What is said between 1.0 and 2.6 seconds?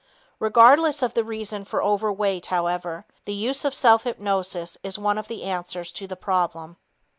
of the reason for overweight,